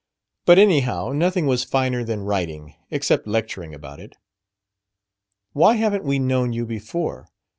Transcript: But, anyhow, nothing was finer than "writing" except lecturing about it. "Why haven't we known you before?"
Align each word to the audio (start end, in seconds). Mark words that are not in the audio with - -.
But, 0.47 0.57
anyhow, 0.57 1.11
nothing 1.13 1.45
was 1.45 1.63
finer 1.63 2.03
than 2.03 2.23
"writing" 2.23 2.73
except 2.89 3.27
lecturing 3.27 3.71
about 3.71 3.99
it. 3.99 4.15
"Why 5.53 5.75
haven't 5.75 6.05
we 6.05 6.17
known 6.17 6.53
you 6.53 6.65
before?" 6.65 7.27